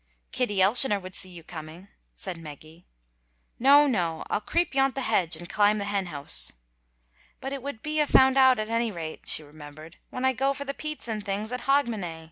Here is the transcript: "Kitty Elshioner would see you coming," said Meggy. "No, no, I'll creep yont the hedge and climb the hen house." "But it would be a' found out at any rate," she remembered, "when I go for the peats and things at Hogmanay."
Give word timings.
"Kitty 0.31 0.59
Elshioner 0.63 0.99
would 0.99 1.13
see 1.13 1.29
you 1.29 1.43
coming," 1.43 1.87
said 2.15 2.35
Meggy. 2.35 2.87
"No, 3.59 3.85
no, 3.85 4.23
I'll 4.31 4.41
creep 4.41 4.73
yont 4.73 4.95
the 4.95 5.01
hedge 5.01 5.35
and 5.35 5.47
climb 5.47 5.77
the 5.77 5.83
hen 5.85 6.07
house." 6.07 6.51
"But 7.39 7.53
it 7.53 7.61
would 7.61 7.83
be 7.83 7.99
a' 7.99 8.07
found 8.07 8.35
out 8.35 8.57
at 8.57 8.69
any 8.71 8.89
rate," 8.91 9.27
she 9.27 9.43
remembered, 9.43 9.97
"when 10.09 10.25
I 10.25 10.33
go 10.33 10.53
for 10.53 10.65
the 10.65 10.73
peats 10.73 11.07
and 11.07 11.23
things 11.23 11.51
at 11.53 11.65
Hogmanay." 11.67 12.19